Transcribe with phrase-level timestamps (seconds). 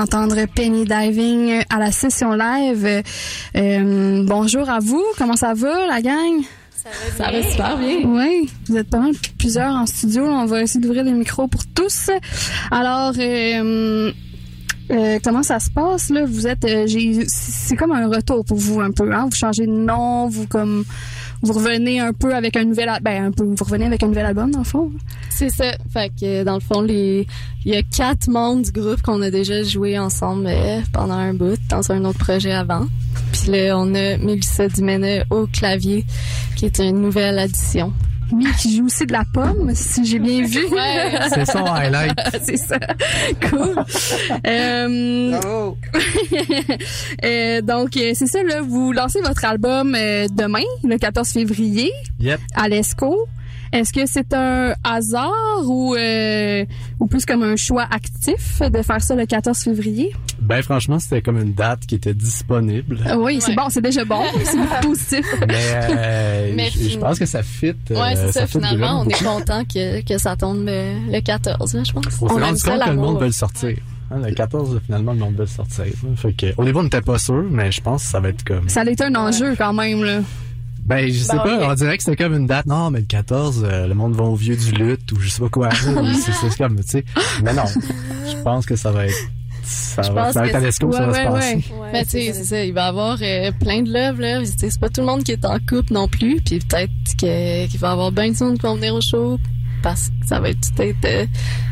[0.00, 3.02] venez d'entendre Penny Diving à la session live.
[3.56, 6.42] Euh, bonjour à vous, comment ça va la gang?
[7.16, 7.98] Ça va super bien.
[8.04, 10.24] Oui, vous êtes pas mal plusieurs en studio.
[10.24, 12.10] On va essayer d'ouvrir les micros pour tous.
[12.70, 14.12] Alors, euh,
[14.90, 16.24] euh, comment ça se passe là?
[16.24, 19.12] Vous êtes, euh, j'ai, c'est comme un retour pour vous un peu.
[19.12, 19.28] Hein?
[19.30, 20.84] Vous changez de nom, vous comme,
[21.42, 24.26] vous revenez un peu avec un nouvel, ben un peu, vous revenez avec un nouvel
[24.26, 24.90] album dans le fond?
[25.30, 25.72] C'est ça.
[25.92, 27.26] Fait que dans le fond, les
[27.64, 31.34] il y a quatre membres du groupe qu'on a déjà joué ensemble euh, pendant un
[31.34, 32.86] bout dans un autre projet avant.
[33.32, 36.04] Puis là, on a Mélissa Dumene au clavier,
[36.56, 37.92] qui est une nouvelle addition.
[38.32, 40.64] Oui, qui joue aussi de la pomme, si j'ai bien vu.
[40.66, 41.12] Ouais.
[41.34, 42.18] C'est son highlight.
[42.44, 42.78] c'est ça.
[43.48, 43.74] Cool.
[44.46, 45.32] Euh,
[47.24, 51.90] euh, donc, euh, c'est ça, là, vous lancez votre album euh, demain, le 14 février,
[52.20, 52.40] Yep.
[52.54, 53.26] à l'ESCO.
[53.72, 56.64] Est-ce que c'est un hasard ou, euh,
[56.98, 60.12] ou plus comme un choix actif de faire ça le 14 février?
[60.40, 62.98] Ben franchement, c'était comme une date qui était disponible.
[63.06, 63.56] Euh, oui, c'est Ouais.
[63.56, 65.24] bon, c'est déjà bon, c'est beaucoup positif.
[65.46, 67.74] Mais, euh, Mais je, pense que ça fit.
[67.92, 68.46] euh, Ouais, c'est ça.
[68.48, 72.04] Finalement, on est content que, que ça tombe le, le 14, là, je pense.
[72.22, 73.76] On s'est aime rendu ça, compte que le monde veut le sortir.
[74.10, 75.84] Hein, le 14, finalement, le monde veut le sortir.
[76.16, 78.42] Fait que, au début, on n'était pas sûr, mais je pense que ça va être
[78.42, 78.68] comme...
[78.68, 80.18] Ça a été un enjeu quand même, là.
[80.90, 82.66] Ben, je sais pas, on dirait que c'était comme une date.
[82.66, 85.40] Non, mais le 14, euh, le monde va au vieux du lutte ou je sais
[85.40, 85.70] pas quoi.
[86.24, 87.04] c'est c'est comme, tu sais.
[87.42, 89.14] Mais non, je pense que ça va être...
[89.62, 91.54] Ça Je va, pense ça va être que à ça va ouais, se passer.
[91.80, 91.88] ouais.
[91.92, 94.40] Mais tu sais, c'est ça, il va y avoir euh, plein de love, là.
[94.40, 96.40] Tu sais, C'est pas tout le monde qui est en couple non plus.
[96.44, 99.38] Puis peut-être que- qu'il va y avoir bien de monde qui vont venir au show.
[99.82, 101.26] Parce que ça va être peut-être euh,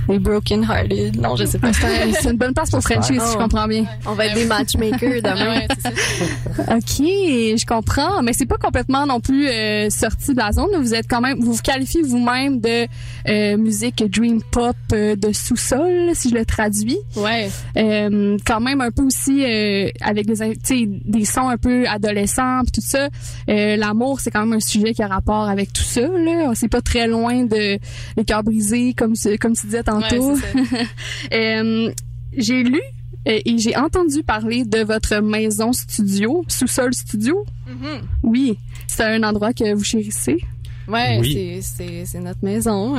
[0.09, 1.21] les broken hearted.
[1.21, 1.73] Non, je sais pas.
[1.73, 3.85] C'est un- c'est une bonne place pour Frenchie, si je comprends bien.
[4.07, 5.49] On va être des matchmakers demain.
[5.61, 6.75] Ouais, c'est ça.
[6.77, 10.71] OK, je comprends, mais c'est pas complètement non plus euh, sorti de la zone.
[10.81, 12.87] Vous êtes quand même, vous vous qualifiez vous-même de
[13.29, 16.99] euh, musique dream pop euh, de sous-sol, si je le traduis.
[17.17, 17.50] Ouais.
[17.77, 21.57] Euh, quand même un peu aussi euh, avec des, in- tu sais, des sons un
[21.59, 23.09] peu adolescents pis tout ça.
[23.49, 26.00] Euh, L'amour, c'est quand même un sujet qui a rapport avec tout ça.
[26.00, 27.79] Là, c'est pas très loin de
[28.17, 29.98] les cœurs brisés, comme comme tu disais tantôt.
[29.99, 30.85] Ouais.
[31.33, 31.93] Euh,
[32.37, 32.81] j'ai lu
[33.26, 37.45] euh, et j'ai entendu parler de votre maison studio, sous-sol studio.
[37.67, 38.00] Mhm.
[38.23, 40.38] Oui, c'est un endroit que vous chérissez.
[40.87, 41.61] Ouais, Oui.
[41.62, 42.97] c'est notre maison.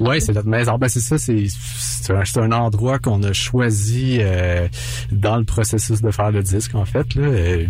[0.00, 0.76] Ouais, c'est notre maison.
[0.78, 4.68] Ben c'est ça, c'est c'est un, endroit qu'on a choisi euh,
[5.10, 7.14] dans le processus de faire le disque en fait.
[7.14, 7.22] Là.
[7.26, 7.66] Euh,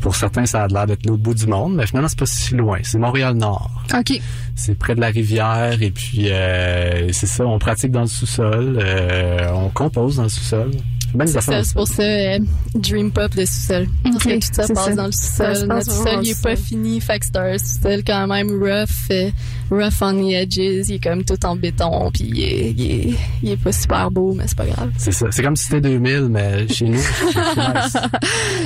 [0.00, 2.54] pour certains, ça a l'air d'être l'autre bout du monde, mais finalement c'est pas si
[2.54, 2.78] loin.
[2.82, 3.70] C'est Montréal Nord.
[3.94, 4.20] OK.
[4.54, 7.44] C'est près de la rivière et puis euh, c'est ça.
[7.46, 10.70] On pratique dans le sous-sol, euh, on compose dans le sous-sol.
[11.14, 12.38] Ben, C'est affaires ça, c'est pour ça euh,
[12.74, 13.86] Dream Pop de sous-sol.
[14.02, 14.94] Parce Ok, que tout ça c'est passe ça.
[14.94, 15.68] dans le sous-sol.
[15.68, 17.00] Notre sous-sol, il est pas fini.
[17.02, 19.30] Fait que c'est un sous-sol quand même rough, euh,
[19.72, 20.56] rough on the edges.
[20.88, 24.10] Il est comme tout en béton, puis il est, il est, il est pas super
[24.10, 24.90] beau, mais c'est pas grave.
[24.98, 25.26] C'est ça.
[25.30, 26.98] C'est comme si c'était 2000, mais chez nous.
[26.98, 27.96] c'est nice.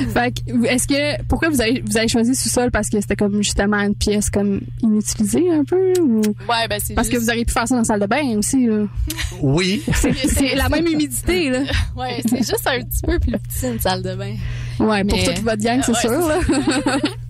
[0.13, 3.41] Fait que, est-ce que pourquoi vous avez vous avez choisi sous-sol parce que c'était comme
[3.41, 7.45] justement une pièce comme inutilisée un peu ou Ouais, ben c'est parce que vous auriez
[7.45, 8.85] pu faire ça dans la salle de bain aussi là.
[9.41, 9.83] Oui.
[9.93, 11.59] C'est la même humidité là.
[11.95, 14.35] Ouais, c'est juste un petit peu plus petit une salle de bain.
[14.79, 16.39] Ouais, pour Mais- toute votre gang, c'est Ouais, sûr là.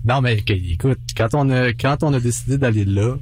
[0.04, 3.16] Non, mais ok, écoute, quand on a quand on a décidé d'aller là,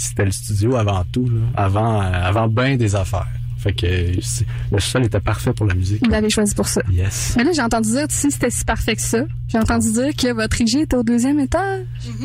[0.00, 3.26] c'était le studio avant tout, là, avant euh, avant bien des affaires.
[3.58, 3.86] Fait que
[4.70, 6.04] le sol était parfait pour la musique.
[6.04, 6.80] Vous l'avez choisi pour ça.
[6.92, 7.34] Yes.
[7.36, 9.24] Mais là, j'ai entendu dire si c'était si parfait que ça.
[9.48, 11.82] J'ai entendu dire que votre régie était au deuxième étage.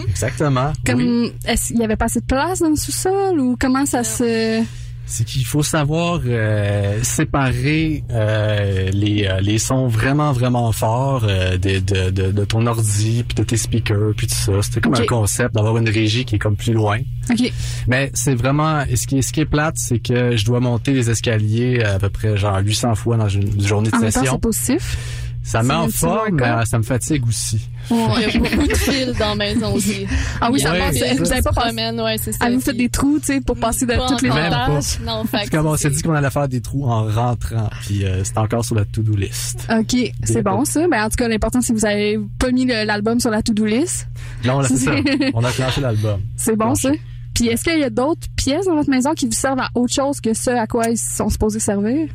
[0.08, 0.72] Exactement.
[0.86, 1.34] Comme, Oui.
[1.46, 4.62] est-ce qu'il y avait pas assez de place dans le sous-sol ou comment ça se...
[5.06, 11.58] C'est qu'il faut savoir euh, séparer euh, les, euh, les sons vraiment vraiment forts euh,
[11.58, 14.54] de, de, de, de ton ordi puis de tes speakers puis tout ça.
[14.62, 17.00] C'était comme un concept d'avoir une régie qui est comme plus loin.
[17.30, 17.52] OK.
[17.88, 20.94] Mais c'est vraiment ce qui est ce qui est plate, c'est que je dois monter
[20.94, 24.34] les escaliers à peu près genre 800 fois dans une journée de En session.
[24.34, 24.98] c'est positif.
[25.44, 27.68] Ça me met en forme, mais ça me fatigue aussi.
[27.92, 30.08] Il y a beaucoup de fils dans la maison aussi.
[30.42, 31.18] Ah oui, ça Ouais, passe.
[31.20, 31.34] Vous ça.
[31.34, 31.68] avez pas pensé...
[31.68, 32.40] promène, ouais, c'est ça.
[32.42, 35.00] Ah, vous faites des trous, tu sais, pour passer de Pas toutes les étages.
[35.06, 37.04] Non, fait C'est que comme on s'est c'est- dit qu'on allait faire des trous en
[37.06, 39.68] rentrant, puis euh, c'est encore sur la to-do list.
[39.70, 40.88] OK, c'est bon ça.
[40.88, 43.66] Ben, en tout cas, l'important, c'est que vous avez pas mis l'album sur la to-do
[43.66, 44.08] list.
[44.46, 44.92] Non, c'est ça.
[45.34, 46.22] On a clenché l'album.
[46.38, 46.90] C'est bon Planché.
[46.90, 46.94] ça.
[47.36, 49.94] Puis est-ce qu'il y a d'autres pièces dans votre maison qui vous servent à autre
[49.94, 52.08] chose que ce à quoi ils sont supposés servir?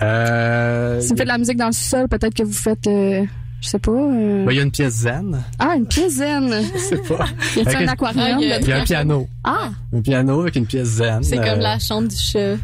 [0.00, 3.24] Euh, Si vous faites de la musique dans le sol, peut-être que vous faites, euh,
[3.60, 3.92] je sais pas...
[3.92, 5.42] euh, ben, il y a une pièce zen.
[5.58, 6.50] Ah, une pièce zen.
[6.72, 7.26] Je sais pas.
[7.56, 8.24] Y un aquarium?
[8.24, 9.28] Ah, il y a- Il y a un piano.
[9.44, 11.22] Ah, Un piano avec une pièce zen.
[11.22, 12.56] C'est Euh, comme la chambre du chat.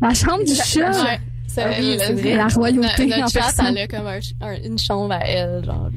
[0.00, 0.90] la chambre du chat?
[1.04, 1.20] Ouais.
[1.46, 2.36] C'est Ah oui, c'est vrai.
[2.36, 5.88] La royauté Notre en chat, elle a comme un un- une chambre à elle, genre.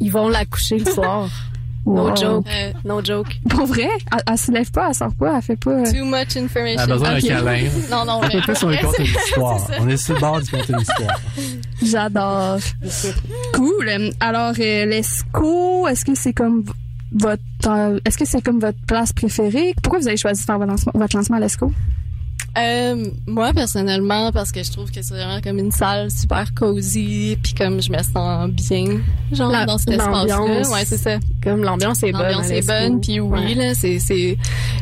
[0.00, 1.28] Ils vont la coucher le soir.
[1.86, 2.16] No Wow.
[2.16, 2.46] joke.
[2.48, 3.28] Euh, no joke.
[3.48, 3.88] Pour vrai?
[4.12, 5.70] Elle, elle se lève pas, elle sort pas, elle fait pas...
[5.70, 6.62] euh, Too much information.
[6.64, 7.68] Elle a besoin d'un câlin.
[7.90, 8.40] Non, non, mais.
[8.42, 9.60] plus, on lui conte une histoire.
[9.60, 9.78] C'est ça.
[9.80, 11.20] On est sur le bord du conte une histoire.
[11.82, 12.58] J'adore.
[13.54, 14.10] Cool.
[14.20, 16.64] Alors, euh, l'ESCO, est-ce que c'est comme
[17.12, 19.74] votre, euh, est-ce que c'est comme votre place préférée?
[19.82, 21.72] Pourquoi vous avez choisi de faire votre lancement, votre lancement à l'ESCO?
[22.60, 27.36] Euh, moi, personnellement, parce que je trouve que c'est vraiment comme une salle super cosy,
[27.42, 29.00] puis comme je me sens bien,
[29.32, 30.36] genre, La- dans cet espace-là.
[30.36, 30.68] l'ambiance.
[30.70, 31.18] Ouais, c'est ça.
[31.42, 32.22] Comme l'ambiance est bonne.
[32.22, 33.54] L'ambiance est bonne, puis oui, Ouais.
[33.54, 34.36] là, c'est, c'est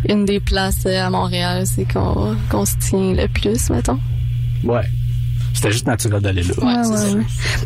[0.09, 3.99] une des places euh, à Montréal, c'est qu'on, qu'on se tient le plus, mettons.
[4.64, 4.83] Ouais.
[5.57, 6.55] C'était juste naturel d'aller là.
[6.63, 7.17] Ouais, c'est ça.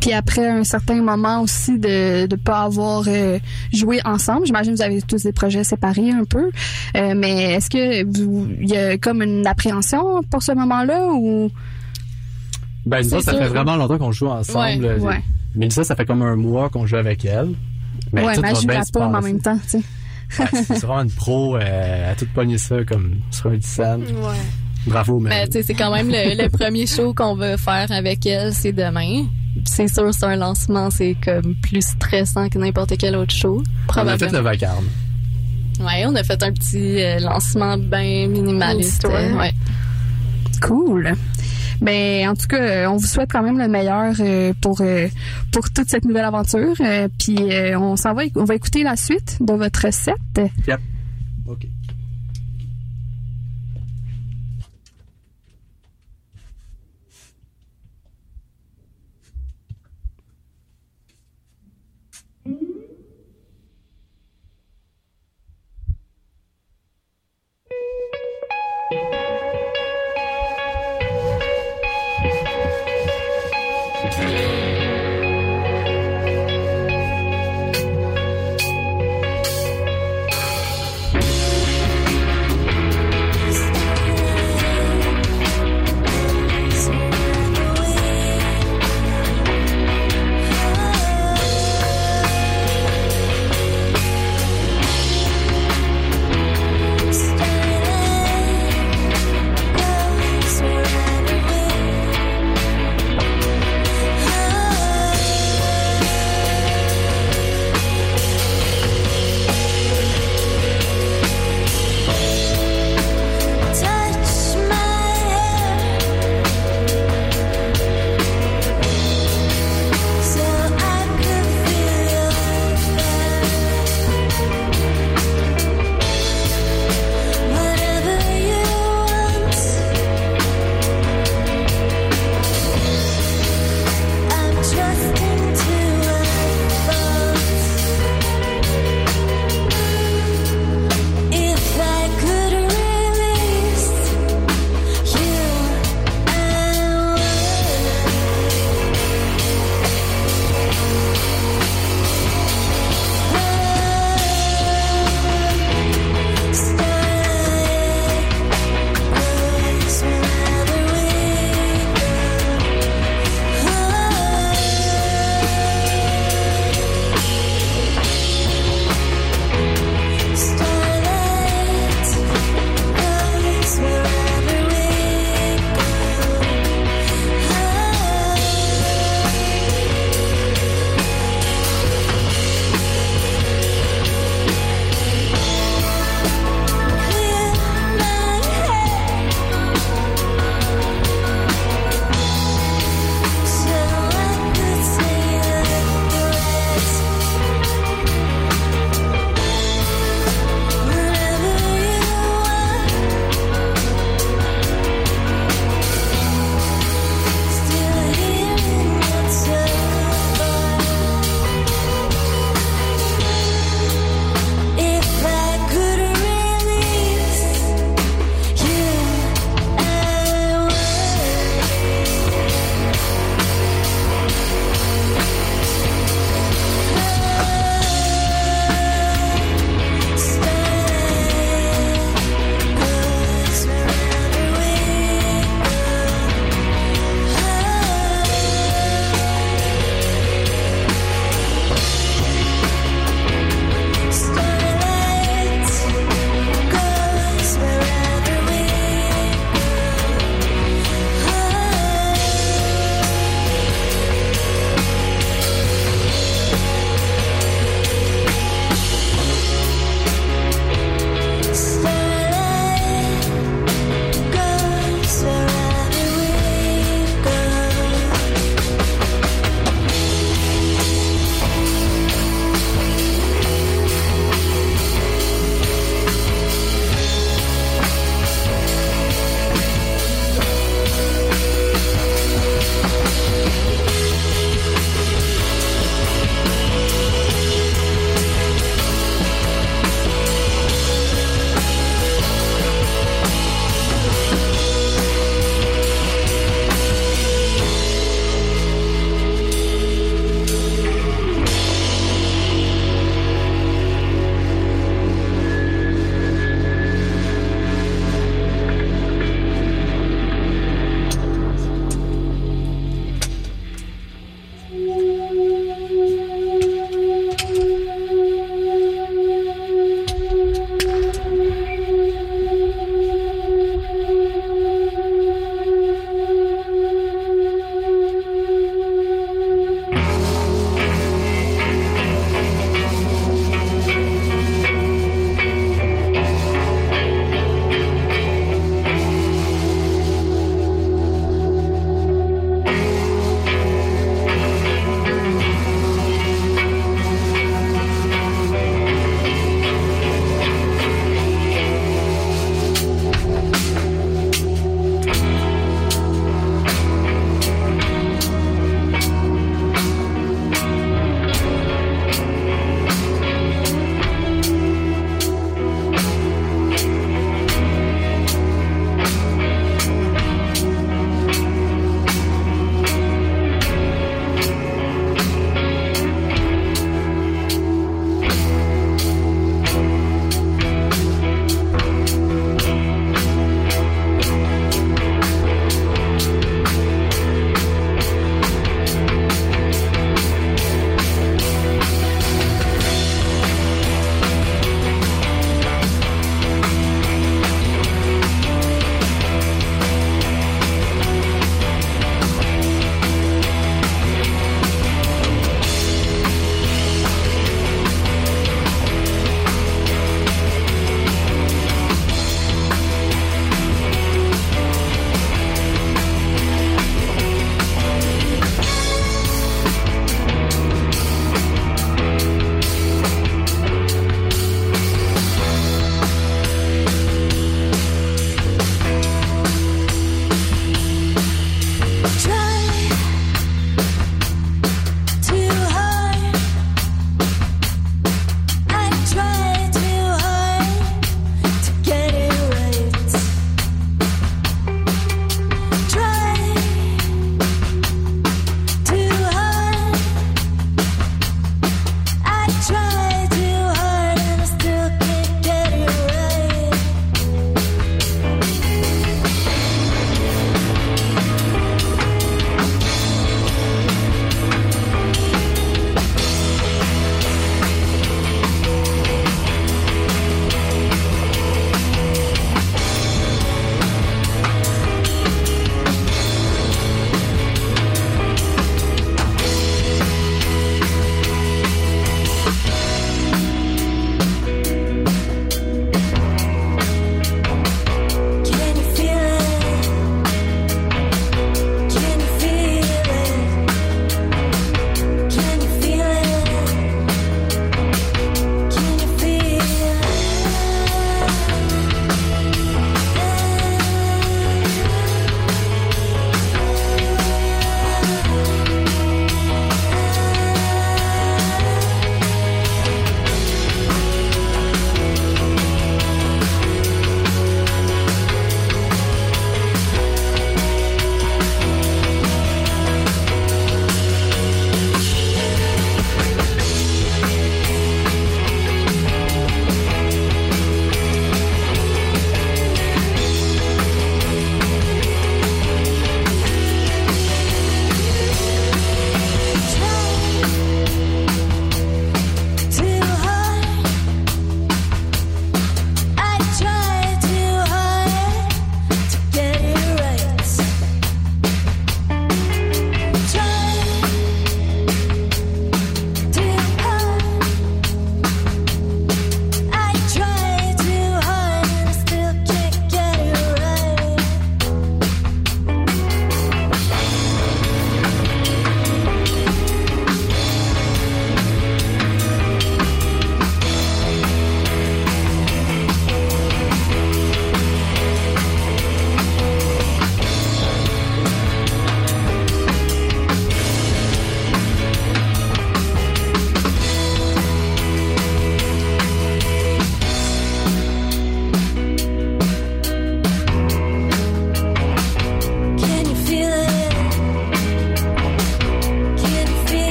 [0.00, 3.38] Puis après un certain moment aussi de ne pas avoir euh,
[3.72, 6.50] joué ensemble, j'imagine que vous avez tous des projets séparés un peu,
[6.96, 11.50] Euh, mais est-ce que vous il y a comme une appréhension pour ce moment-là ou?
[12.84, 13.40] Ben, nous C'est autres, ça sûr.
[13.40, 14.84] fait vraiment longtemps qu'on joue ensemble.
[14.84, 15.22] Ouais, ouais.
[15.54, 17.50] Mélissa, ça fait comme un mois qu'on joue avec elle.
[18.12, 19.82] Mais ouais, imagine bien la pomme en même temps, tu sais.
[20.40, 21.56] Ouais, c'est vraiment une pro.
[21.56, 24.02] Euh, à tout pogner ça comme sur un scène.
[24.02, 24.36] Ouais.
[24.86, 28.24] Bravo, Mais tu sais, c'est quand même le, le premier show qu'on va faire avec
[28.26, 29.24] elle, c'est demain.
[29.64, 33.56] C'est sûr, c'est un lancement, c'est comme plus stressant que n'importe quel autre show.
[33.56, 34.32] on a fait Probablement.
[34.32, 34.84] le vacarme.
[35.80, 39.06] Ouais, on a fait un petit euh, lancement bien minimaliste.
[39.06, 39.52] Ouais.
[40.62, 41.12] Cool.
[41.80, 45.08] Ben, en tout cas, euh, on vous souhaite quand même le meilleur euh, pour euh,
[45.52, 46.74] pour toute cette nouvelle aventure.
[46.80, 50.14] Euh, Puis euh, on s'en va, on va écouter la suite de votre set.
[50.66, 50.80] Yep.
[51.46, 51.66] OK.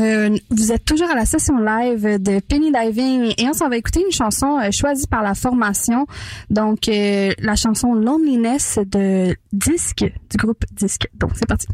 [0.00, 3.76] Euh, vous êtes toujours à la session live de Penny Diving et on s'en va
[3.76, 6.06] écouter une chanson euh, choisie par la formation.
[6.50, 11.08] Donc, euh, la chanson Loneliness de Disque, du groupe Disque.
[11.14, 11.66] Donc, c'est parti.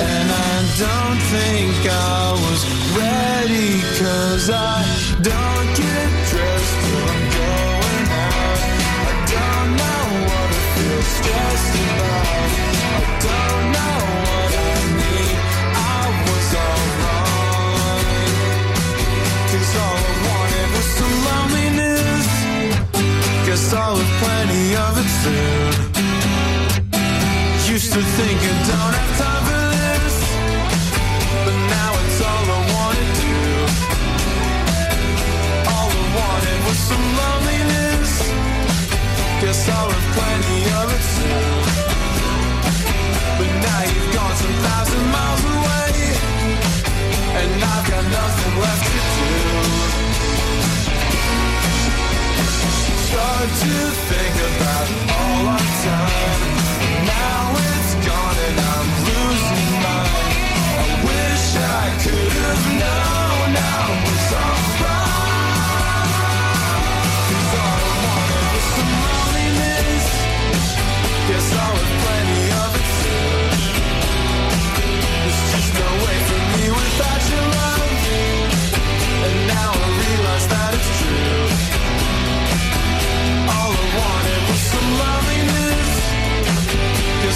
[0.01, 2.61] And I don't think I was
[2.97, 4.85] ready Cause I
[5.21, 8.61] don't get dressed till I'm going out
[9.01, 11.60] I don't know what I feel stressed
[23.73, 25.91] I'll have plenty of it soon
[27.71, 30.17] Used to think I don't have time for this.
[31.47, 33.39] But now it's all I wanna do.
[35.71, 38.13] All I wanted was some loneliness.
[39.41, 41.63] Guess I'll have plenty of it soon
[43.39, 45.95] But now you've gone some thousand miles away
[47.39, 48.99] And I've got nothing left to
[50.05, 50.10] do
[53.11, 53.75] Start to
[54.07, 54.87] think about
[55.19, 56.43] all I've done.
[57.11, 60.39] Now it's gone and I'm losing mine.
[60.79, 63.51] I wish I could have known.
[63.59, 64.20] I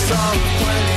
[0.04, 0.93] song plenty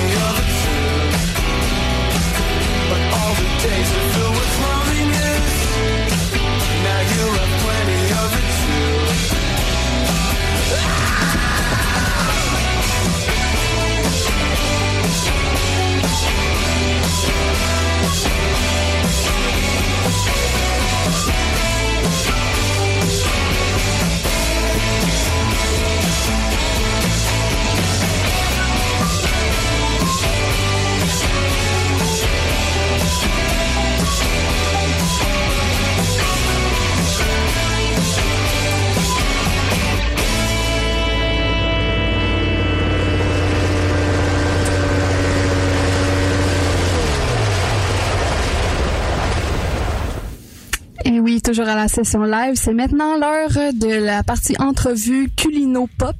[51.88, 52.56] session live.
[52.56, 56.15] C'est maintenant l'heure de la partie entrevue culino pop.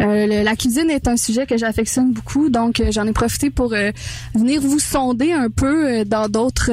[0.00, 3.72] Euh, la cuisine est un sujet que j'affectionne beaucoup, donc euh, j'en ai profité pour
[3.72, 3.90] euh,
[4.34, 6.70] venir vous sonder un peu dans d'autres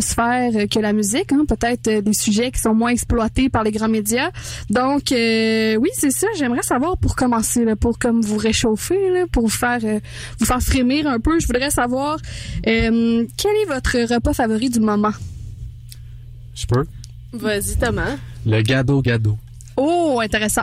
[0.00, 1.44] sphères que la musique, hein.
[1.46, 4.30] peut-être des sujets qui sont moins exploités par les grands médias.
[4.68, 6.26] Donc oui, c'est ça.
[6.36, 9.80] J'aimerais savoir pour commencer, pour comme vous réchauffer, pour vous faire
[10.38, 11.38] vous faire frémir un peu.
[11.38, 12.18] Je voudrais savoir
[12.62, 15.12] quel est votre repas favori du moment?
[16.60, 16.84] Je peux?
[17.32, 18.16] Vas-y, Thomas.
[18.44, 19.38] Le gado gado.
[19.76, 20.62] Oh, intéressant.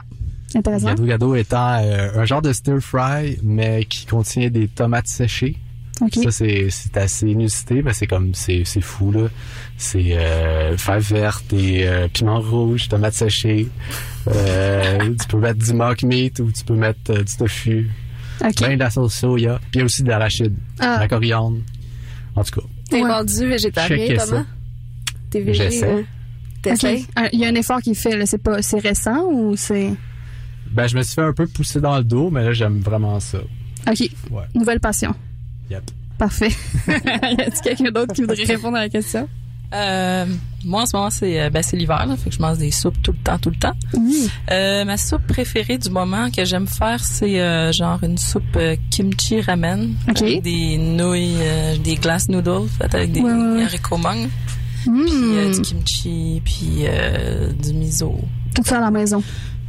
[0.56, 0.88] Intéressant.
[0.90, 5.58] Gado Gado étant euh, un genre de stir fry, mais qui contient des tomates séchées.
[6.02, 6.14] OK.
[6.24, 9.28] Ça, c'est, c'est assez inusité, mais c'est comme, c'est, c'est fou, là.
[9.78, 13.68] C'est euh, fèves vertes et euh, piment rouge, tomates séchées.
[14.28, 17.90] Euh, tu peux mettre du mock meat ou tu peux mettre euh, du tofu.
[18.44, 18.54] OK.
[18.62, 19.58] Ben de la sauce soya.
[19.60, 21.58] Puis il y a aussi de l'arachide, de Ah, la coriandre.
[22.36, 23.12] En tout cas, T'es Ouais.
[23.12, 24.26] rendu végétarien, Thomas?
[24.26, 24.46] ça.
[25.30, 26.06] T'es végé, J'essaie.
[26.62, 27.06] T'essayes?
[27.16, 28.26] Ah, Il y a un effort qui est fait.
[28.26, 29.94] C'est pas, c'est récent ou c'est?
[30.72, 33.20] ben je me suis fait un peu pousser dans le dos, mais là, j'aime vraiment
[33.20, 33.38] ça.
[33.90, 34.00] OK.
[34.32, 34.44] Ouais.
[34.54, 35.16] Nouvelle passion.
[35.70, 35.84] Yep.
[36.18, 36.50] Parfait.
[36.88, 39.30] y a-t-il quelqu'un d'autre qui voudrait répondre à la question?
[39.74, 40.26] Euh,
[40.66, 42.72] moi, en ce moment, c'est euh, ben, c'est l'hiver, là, fait que je mange des
[42.72, 43.74] soupes tout le temps, tout le temps.
[43.94, 44.30] Oui.
[44.52, 48.76] Euh, ma soupe préférée du moment que j'aime faire, c'est euh, genre une soupe euh,
[48.90, 53.98] kimchi ramen avec des nouilles, euh, des glass noodles faites avec des Ouais, haricots
[54.92, 55.52] puis euh, Mmh.
[55.54, 58.18] du kimchi, puis euh, du miso.
[58.56, 59.22] Tout ça à la maison.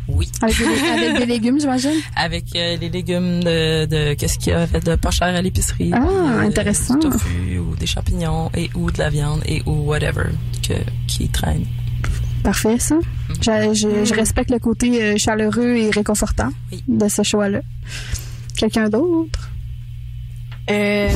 [0.08, 0.26] Oui.
[0.40, 1.90] Avec des, avec des légumes, j'imagine?
[2.16, 5.42] Avec euh, les légumes de, de qu'est-ce qu'il y a fait de pas cher à
[5.42, 5.90] l'épicerie.
[5.92, 6.94] Ah, Euh, intéressant.
[6.94, 10.24] Du tofu ou des champignons et ou de la viande et ou whatever
[10.66, 10.72] que,
[11.06, 11.64] qui traîne.
[12.42, 12.96] Parfait, ça.
[13.42, 16.82] Je, je, je respecte le côté chaleureux et réconfortant Oui.
[16.88, 17.60] de ce choix-là.
[18.56, 19.50] Quelqu'un d'autre?
[20.70, 21.10] Euh,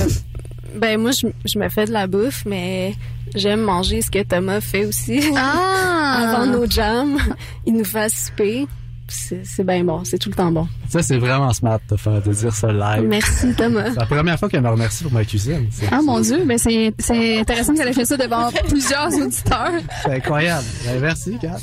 [0.77, 2.95] ben, moi, je, je me fais de la bouffe, mais
[3.35, 5.21] j'aime manger ce que Thomas fait aussi.
[5.37, 6.35] Ah!
[6.37, 7.19] Avant nos jams,
[7.67, 8.67] il nous fait souper.
[9.09, 10.67] C'est bien bon, c'est tout le temps bon.
[10.89, 13.07] Ça, c'est vraiment smart de, faire, de dire ça live.
[13.07, 13.91] Merci, Thomas.
[13.91, 15.69] C'est la première fois qu'elle me remercie pour ma cuisine.
[15.91, 19.73] Ah mon Dieu, ben c'est c'est intéressant qu'elle ait fait ça devant plusieurs auditeurs.
[20.03, 20.65] c'est incroyable.
[20.87, 21.59] Ben, merci, Kat.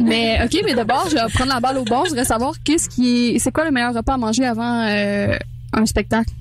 [0.00, 2.04] Mais ok, mais d'abord, je vais prendre la balle au bord.
[2.04, 5.36] Je voudrais savoir qu'est-ce qui, c'est quoi le meilleur repas à manger avant euh,
[5.72, 6.32] un spectacle?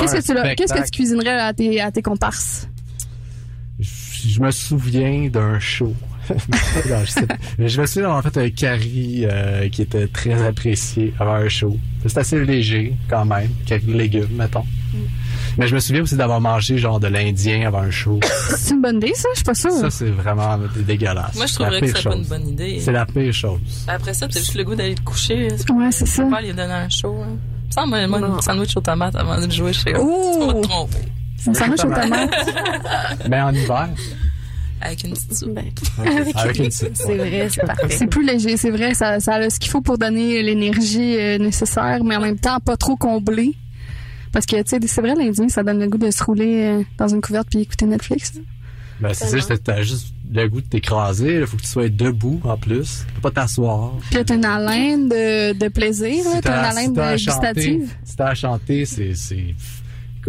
[0.00, 2.68] Qu'est-ce que tu qu'est-ce que tu cuisinerais à tes à tes comparses?
[4.26, 5.94] Je, me souviens d'un show.
[7.58, 11.48] Non, je, me souviens d'avoir fait un curry euh, qui était très apprécié avant un
[11.48, 11.76] show.
[12.04, 14.64] C'est assez léger quand même, curry légumes, mettons.
[15.56, 18.20] Mais je me souviens aussi d'avoir mangé genre de l'indien avant un show.
[18.56, 19.28] C'est une bonne idée, ça?
[19.32, 19.72] Je suis pas sûre.
[19.72, 21.34] Ça, c'est vraiment dégueulasse.
[21.34, 22.80] Moi, je C'est trouverais que pire ce serait pas une bonne idée.
[22.80, 23.60] C'est la pire chose.
[23.88, 25.48] Après ça, c'est juste le goût d'aller te coucher.
[25.66, 26.24] Tu Ouais, c'est ça.
[26.24, 27.16] pas aller donner un show.
[27.22, 27.36] Hein.
[27.70, 29.94] Ça me moi, une sandwich aux tomates avant de jouer chez eux.
[29.94, 30.98] Tu vas te tromper.
[31.48, 32.30] Une sandwich aux tomates.
[33.28, 33.88] Mais en hiver,
[34.80, 35.54] Avec une petite soupe.
[35.54, 35.64] Ben,
[36.36, 36.96] avec une petite.
[36.96, 37.88] c'est vrai, c'est parfait.
[37.90, 38.94] C'est plus léger, c'est vrai.
[38.94, 42.60] Ça, ça a ce qu'il faut pour donner l'énergie euh, nécessaire, mais en même temps
[42.60, 43.54] pas trop comblé.
[44.32, 46.82] Parce que, tu sais, c'est vrai, l'Indien, ça donne le goût de se rouler euh,
[46.98, 48.34] dans une couverte puis écouter Netflix.
[49.00, 51.36] Ben, c'est ça, t'as juste le goût de t'écraser.
[51.40, 53.04] Il faut que tu sois debout en plus.
[53.06, 53.92] Tu peux pas t'asseoir.
[54.10, 56.24] Puis là, t'as une haleine de, de plaisir.
[56.24, 57.94] Si T'as une haleine si de gustative.
[58.04, 59.14] Si t'as à chanter, c'est,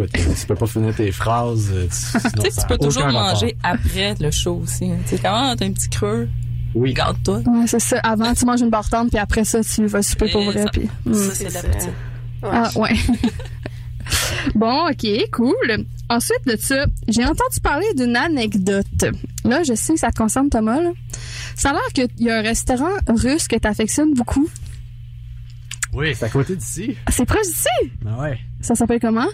[0.03, 1.69] écoute, tu peux pas finir tes phrases.
[1.73, 3.21] euh, sinon, Tu sais que ça tu peux toujours rapport.
[3.21, 4.85] manger après le show aussi.
[4.91, 4.97] hein.
[5.03, 6.29] Tu sais, quand t'as un petit creux,
[6.75, 6.93] Oui.
[6.93, 7.39] garde-toi.
[7.47, 7.99] Ouais, c'est ça.
[7.99, 10.63] Avant, tu manges une bartende, puis après ça, tu vas souper pour vrai.
[10.63, 11.13] ça- Puis, hmm.
[11.13, 11.89] Ça, c'est de la petite.
[12.43, 12.93] Ah, ouais.
[14.55, 15.85] bon, ok, cool.
[16.09, 18.85] Ensuite de ça, j'ai entendu parler d'une anecdote.
[19.43, 20.81] Là, je sais que ça te concerne Thomas.
[20.81, 20.91] Là.
[21.55, 24.47] Ça a l'air qu'il y a un restaurant russe que t'affectionnes beaucoup.
[25.93, 26.95] Oui, c'est à côté d'ici.
[27.05, 27.91] Ah, C'est proche d'ici?
[28.01, 28.39] Ben ouais.
[28.61, 29.27] Ça s'appelle comment?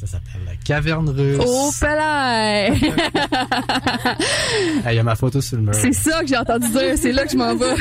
[0.00, 1.38] Ça s'appelle la caverne russe.
[1.38, 2.72] Au palais!
[4.84, 5.74] Ah, Il y a ma photo sur le mur.
[5.74, 6.94] C'est ça que j'ai entendu dire.
[6.96, 7.74] C'est là que je m'en vais.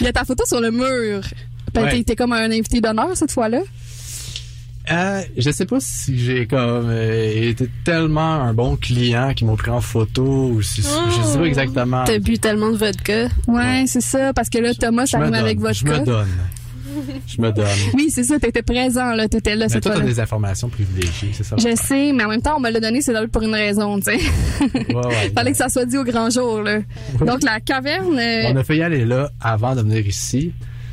[0.00, 1.20] Il y a ta photo sur le mur.
[1.74, 2.02] Ben, Ouais.
[2.02, 3.60] t'es- comme un invité d'honneur cette fois-là?
[4.90, 9.54] Euh, je sais pas si j'ai comme euh, été tellement un bon client qui m'ont
[9.56, 12.02] pris en photo ou si, je sais pas exactement.
[12.04, 13.28] T'as bu tellement de vodka.
[13.46, 14.32] Ouais, c'est ça.
[14.32, 16.26] Parce que là, Thomas, Je ça arrive avec votre Je me donne.
[17.26, 17.66] Je me donne.
[17.94, 18.38] Oui, c'est ça.
[18.38, 19.28] T'étais présent, là.
[19.28, 20.04] T'étais là Mais cette fois-là.
[20.04, 21.56] des informations privilégiées, c'est ça?
[21.58, 23.98] Je sais, mais en même temps, on me l'a donné, c'est là pour une raison,
[23.98, 24.18] tu sais.
[24.72, 25.30] Ouais, ouais.
[25.34, 26.78] Fallait que ça soit dit au grand jour, là.
[27.20, 30.52] Donc, la caverne, euh, On a failli aller là avant de venir ici,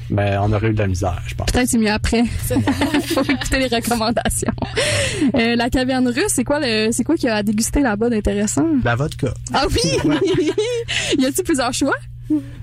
[0.09, 1.51] mais on aurait eu de la misère, je pense.
[1.51, 2.23] peut-être c'est mieux après.
[3.07, 4.53] Faut écouter les recommandations.
[5.35, 8.09] Euh, la caverne russe, c'est quoi le, c'est quoi qu'il y a à déguster là-bas
[8.09, 8.65] d'intéressant?
[8.83, 9.33] La vodka.
[9.53, 10.11] Ah oui!
[11.19, 11.95] y a-t-il plusieurs choix?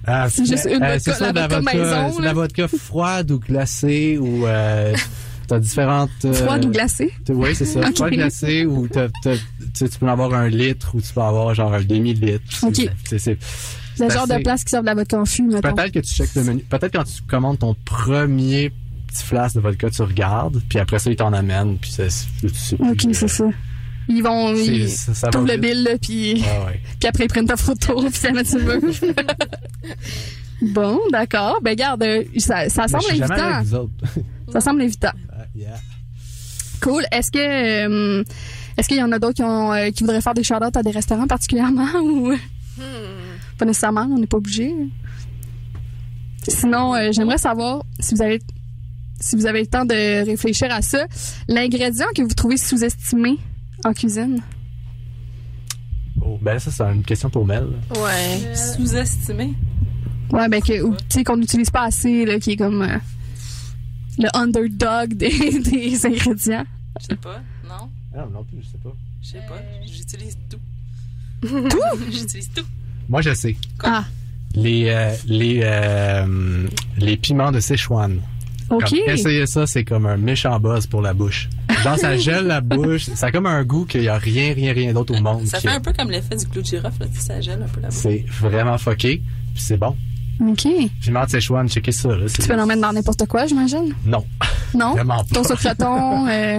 [0.06, 3.30] Ah, C'est juste une vodka, ça, la de la vodka maison, c'est la vodka froide
[3.30, 4.94] ou glacée ou euh,
[5.48, 6.10] t'as différentes.
[6.24, 7.12] euh, Froide ou glacée?
[7.28, 7.80] Oui, c'est ça.
[7.88, 7.96] Ok.
[7.96, 9.36] Froide glacée ou t'as, t'as-
[9.74, 12.42] tu peux en avoir un litre ou tu peux avoir genre un demi-litre.
[12.62, 12.88] Ok.
[13.08, 13.38] C'est- c'est-
[13.98, 15.48] Le genre de place qui sert de la vodka en fût.
[15.48, 16.62] Peut-être que tu checkes le menu.
[16.68, 18.70] Peut-être quand tu commandes ton premier
[19.08, 22.74] petit flasque de vodka, tu regardes, puis après ça, ils t'en amènent, puis ça, c'est-
[22.80, 23.44] Ok, euh, c'est ça.
[24.08, 26.34] Ils vont, ils ça, ça va trouvent le bill, là, puis...
[26.34, 26.80] Ouais, ouais.
[27.00, 28.94] Puis après, ils prennent ta photo, puis ça met sur le mur.
[30.60, 31.58] bon, d'accord.
[31.62, 32.04] Ben, garde,
[32.38, 33.92] ça, ça Mais semble autres.
[34.52, 35.12] Ça semble évitant.
[35.36, 35.80] Ah, yeah.
[36.80, 37.02] Cool.
[37.10, 38.24] Est-ce que, euh,
[38.76, 40.82] est-ce qu'il y en a d'autres qui ont, euh, qui voudraient faire des shout à
[40.82, 42.34] des restaurants particulièrement ou?
[43.58, 44.74] Pas nécessairement, on n'est pas obligé?
[46.46, 48.40] Sinon, euh, j'aimerais savoir si vous avez
[49.20, 51.06] si vous avez le temps de réfléchir à ça,
[51.48, 53.38] l'ingrédient que vous trouvez sous-estimé
[53.84, 54.40] en cuisine?
[56.20, 57.66] Oh, ben ça, c'est une question pour Mel.
[57.96, 58.54] Ouais.
[58.54, 59.54] Sous-estimé.
[60.32, 62.98] Ouais, ben que ou, sais qu'on n'utilise pas assez là, qui est comme euh,
[64.18, 66.64] le underdog des, des ingrédients.
[67.00, 67.40] Je sais pas.
[67.68, 67.90] Non?
[68.16, 68.92] Ah, non plus, je sais pas.
[69.22, 69.60] Je sais pas.
[69.86, 70.58] J'utilise tout.
[71.46, 72.10] Tout?
[72.10, 72.64] J'utilise tout.
[73.08, 73.56] Moi, je sais.
[73.82, 74.04] Ah,
[74.54, 76.66] Les, euh, les, euh,
[76.96, 78.20] les piments de Sichuan.
[78.76, 78.90] OK.
[78.90, 81.48] Comme, essayer ça, c'est comme un méchant buzz pour la bouche.
[81.82, 83.04] Genre, ça gèle la bouche.
[83.14, 85.46] Ça a comme un goût qu'il y a rien, rien, rien d'autre au monde.
[85.46, 87.06] Ça qui- fait un peu comme l'effet du clou de girofle, là.
[87.08, 87.96] Tu sais, ça gèle un peu la bouche.
[87.98, 89.22] C'est vraiment fucké.
[89.54, 89.96] Puis c'est bon.
[90.40, 90.66] OK.
[91.00, 92.08] Piment de Sichuan, checkez ça.
[92.08, 93.94] Là, Tu peux en mettre dans n'importe quoi, j'imagine?
[94.04, 94.24] Non,
[94.74, 94.92] Non?
[94.92, 95.42] vraiment pas.
[95.76, 96.58] Ton euh,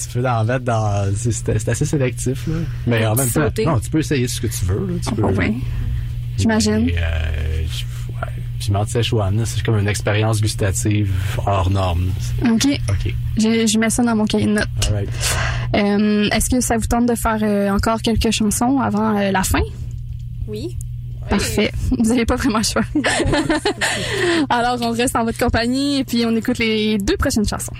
[0.00, 1.12] Tu peux en mettre dans...
[1.14, 2.54] C'est assez sélectif, là.
[2.86, 4.86] Mais en même temps, non, tu peux essayer ce que tu veux.
[4.86, 4.94] Là.
[5.06, 5.54] Tu peux, oh, ouais.
[6.38, 6.90] J'imagine.
[6.96, 7.84] Euh, je-.
[8.64, 11.12] Piment de Sichuan, là, c'est comme une expérience gustative
[11.46, 12.12] hors norme.
[12.44, 12.66] OK.
[12.88, 13.14] OK.
[13.36, 14.68] Je, je mets ça dans mon cahier de notes.
[14.88, 15.08] All right.
[15.74, 19.42] Euh, Est-ce que ça vous tente de faire euh, encore quelques chansons avant euh, la
[19.42, 19.62] fin?
[20.46, 20.76] Oui.
[21.28, 21.72] Parfait.
[21.90, 22.82] Vous n'avez pas vraiment le choix.
[24.50, 27.72] Alors, on reste en votre compagnie et puis on écoute les deux prochaines chansons.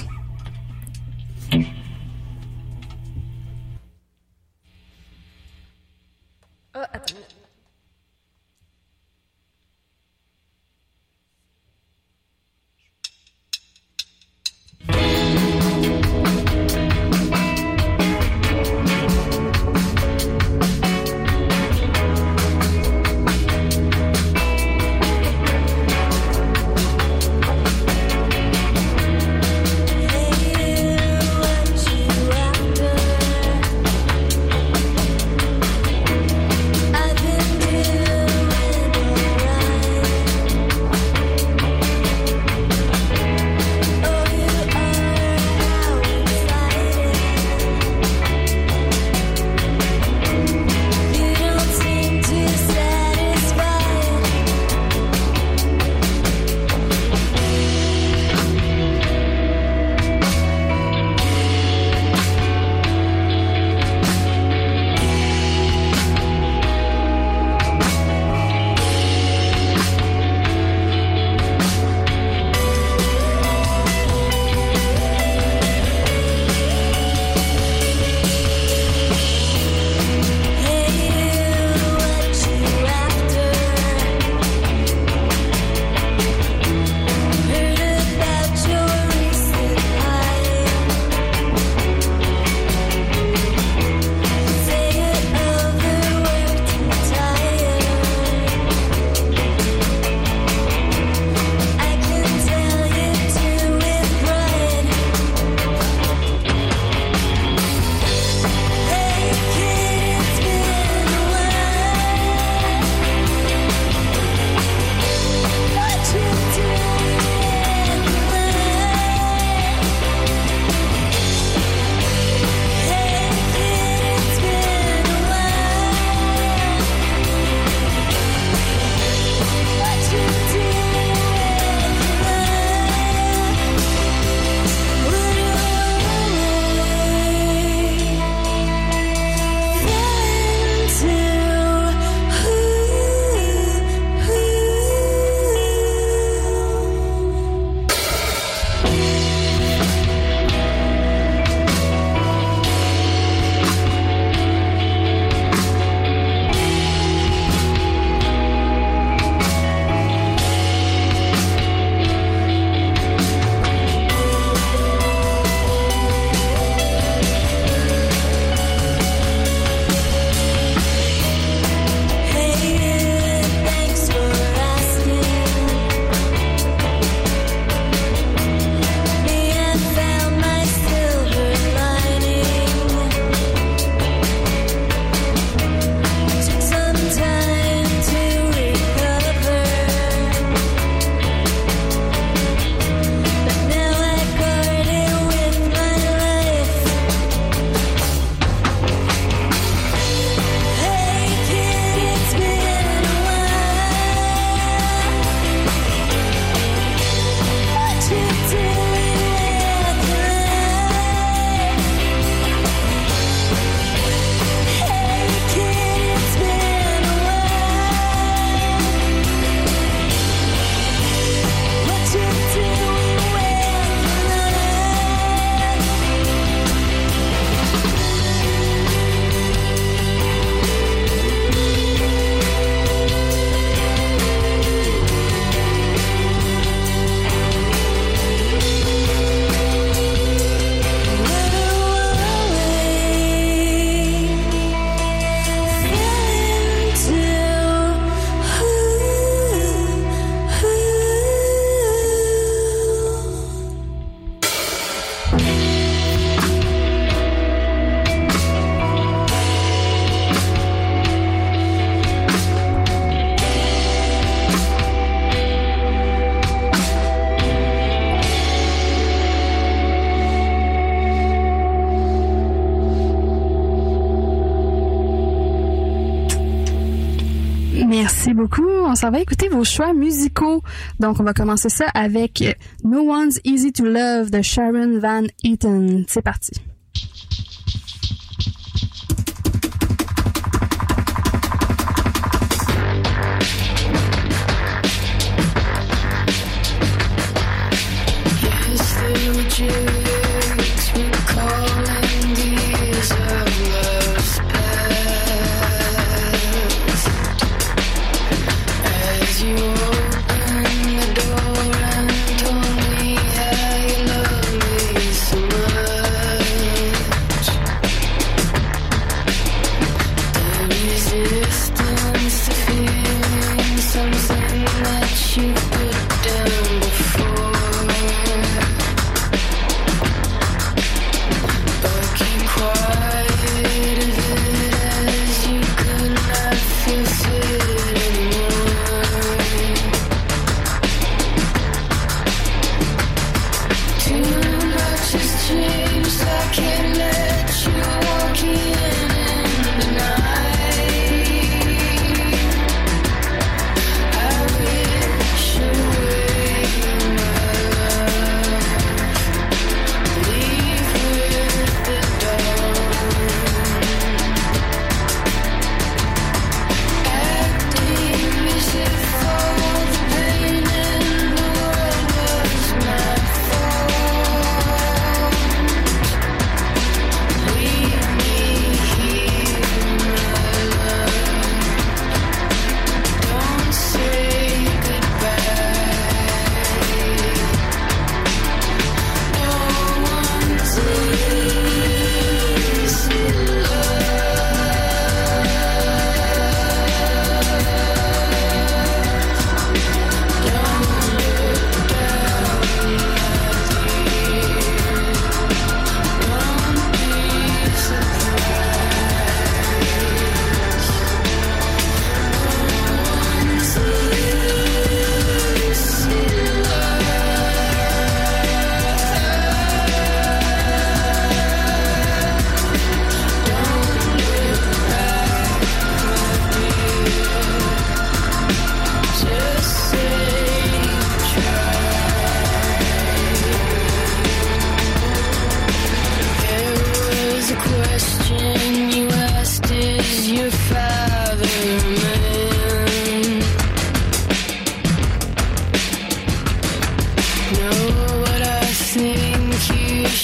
[279.02, 280.62] S'en va écouter vos choix musicaux.
[281.00, 282.44] Donc, on va commencer ça avec
[282.84, 286.04] No One's Easy to Love de Sharon Van Eaton.
[286.06, 286.52] C'est parti.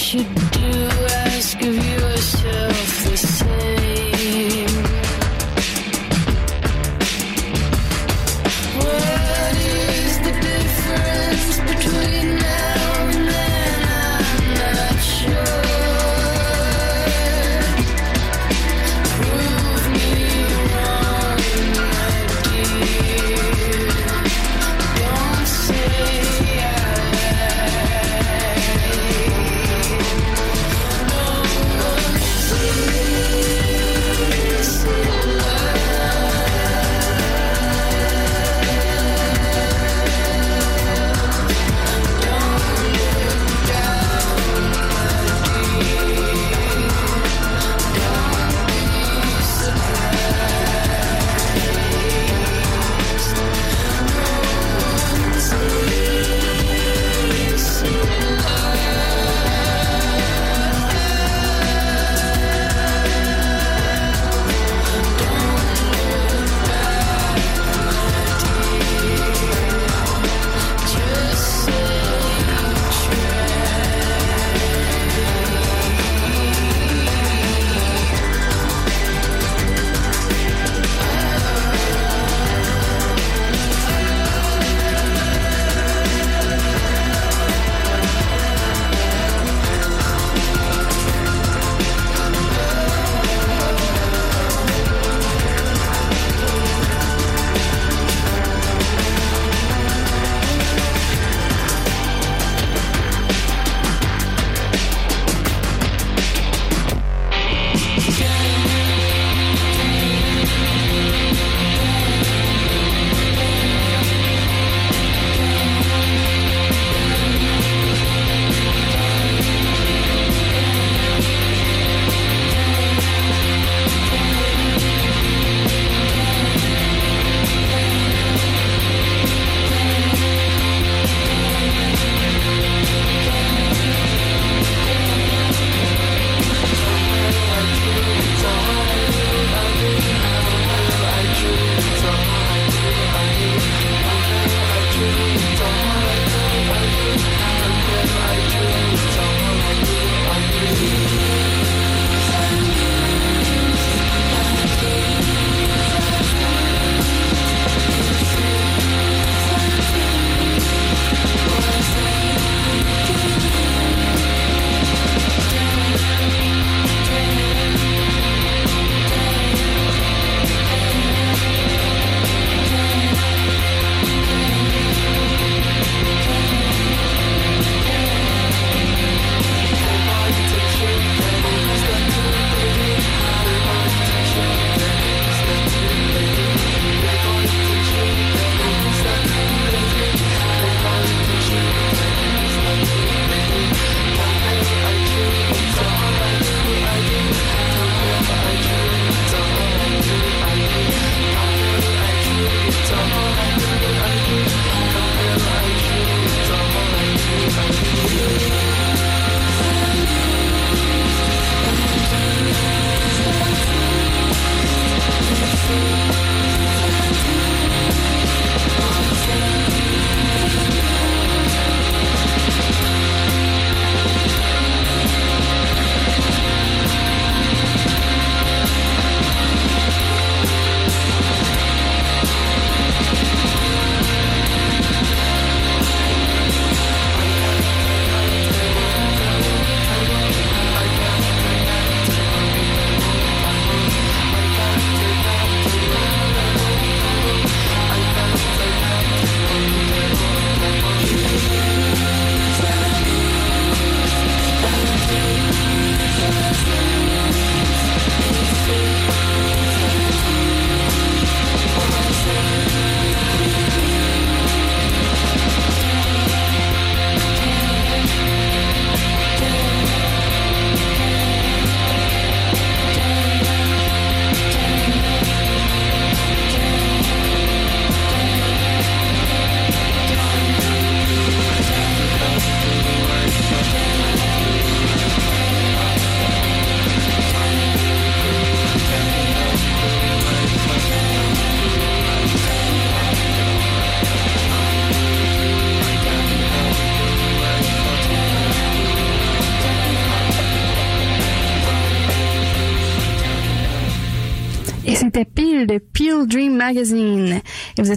[0.09, 0.58] should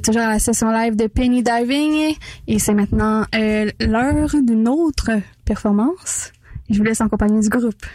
[0.02, 2.16] toujours à la session live de Penny Diving.
[2.48, 5.10] Et c'est maintenant euh, l'heure d'une autre
[5.44, 6.32] performance.
[6.68, 7.86] Je vous laisse en compagnie du groupe.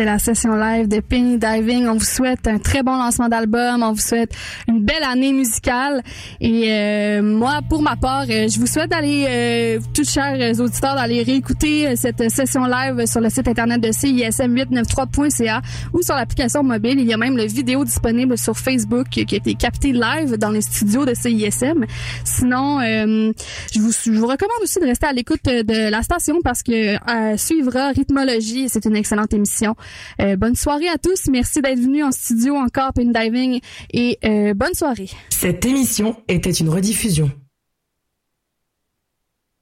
[0.00, 1.86] C'était la session live de Penny Diving.
[1.86, 3.82] On vous souhaite un très bon lancement d'album.
[3.82, 4.32] On vous souhaite
[4.66, 6.02] une belle année musicale.
[6.40, 10.94] Et euh, moi, pour ma part, euh, je vous souhaite d'aller, euh, tous chers auditeurs,
[10.94, 15.60] d'aller réécouter euh, cette session live sur le site internet de CISM893.ca
[15.92, 16.98] ou sur l'application mobile.
[16.98, 20.50] Il y a même le vidéo disponible sur Facebook qui a été capté live dans
[20.50, 21.84] les studios de CISM.
[22.24, 23.32] Sinon, euh,
[23.74, 26.94] je, vous, je vous recommande aussi de rester à l'écoute de la station parce que
[26.96, 28.70] euh, suivra Rhythmologie.
[28.70, 29.76] C'est une excellente émission.
[30.20, 31.28] Euh, bonne soirée à tous.
[31.30, 33.60] Merci d'être venus en studio encore, Pin Diving,
[33.92, 35.10] et euh, bonne soirée.
[35.30, 37.30] Cette émission était une rediffusion.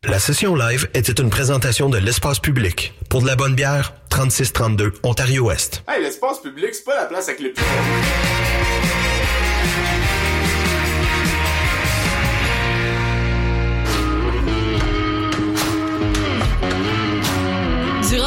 [0.04, 2.94] La session live était une présentation de l'espace public.
[3.10, 5.82] Pour de la bonne bière, 3632 Ontario-Ouest.
[5.88, 7.64] Hey, l'espace public, c'est pas la place avec les plus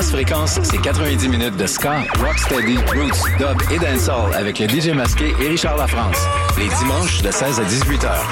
[0.00, 4.94] Basse fréquence, c'est 90 minutes de ska, rocksteady, roots, dub et dancehall avec le DJ
[4.94, 6.16] masqué et Richard Lafrance.
[6.56, 8.26] Les dimanches de 16 à 18 heures.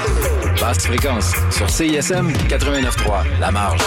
[0.59, 3.81] Basse fréquence sur CISM 89.3, La Marge.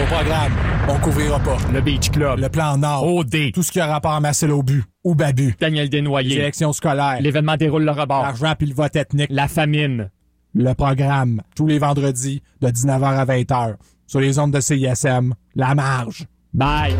[0.00, 0.52] Au programme,
[0.88, 1.58] on couvrira pas.
[1.70, 2.38] Le Beach Club.
[2.38, 3.14] Le plan Nord.
[3.14, 3.52] OD.
[3.52, 4.82] Tout ce qui a rapport à Marcel Aubu.
[5.04, 5.54] Ou Babu.
[5.60, 6.36] Daniel Desnoyers.
[6.36, 7.18] Sélection scolaire.
[7.20, 8.22] L'événement déroule le rebord.
[8.22, 9.28] L'argent puis le vote ethnique.
[9.30, 10.08] La famine.
[10.54, 11.42] Le programme.
[11.56, 13.76] Tous les vendredis de 19h à 20h.
[14.06, 15.34] Sur les ondes de CISM.
[15.54, 16.26] La marge.
[16.52, 16.94] Bye.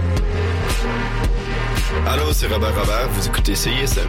[2.06, 4.08] Allô, c'est Robert Robert, vous écoutez CISM.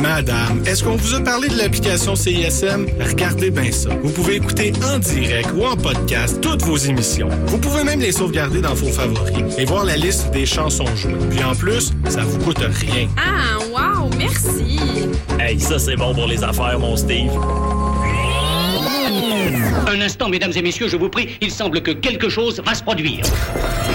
[0.00, 2.86] Madame, est-ce qu'on vous a parlé de l'application CISM?
[3.00, 3.90] Regardez bien ça.
[4.02, 7.28] Vous pouvez écouter en direct ou en podcast toutes vos émissions.
[7.46, 11.14] Vous pouvez même les sauvegarder dans vos favoris et voir la liste des chansons jouées.
[11.30, 13.08] Puis en plus, ça vous coûte rien.
[13.16, 14.78] Ah, wow, merci.
[15.38, 17.32] Hey, ça c'est bon pour les affaires, mon Steve.
[19.88, 22.82] Un instant, mesdames et messieurs, je vous prie, il semble que quelque chose va se
[22.82, 23.24] produire.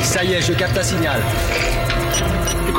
[0.03, 1.21] Ça y est, je capte un signal.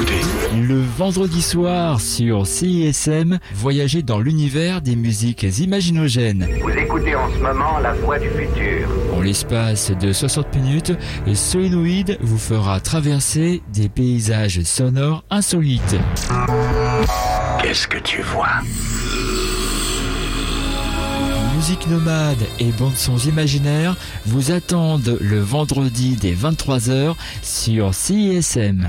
[0.02, 0.20] Écoutez.
[0.66, 6.48] Le vendredi soir sur CISM, voyagez dans l'univers des musiques imaginogènes.
[6.60, 8.88] Vous écoutez en ce moment la voix du futur.
[9.16, 10.92] En l'espace de 60 minutes,
[11.34, 15.96] Solenoid vous fera traverser des paysages sonores insolites.
[17.62, 18.48] Qu'est-ce que tu vois?
[21.54, 23.96] Musique nomade et bandes sons imaginaires
[24.26, 28.88] vous attendent le vendredi dès 23h sur CISM.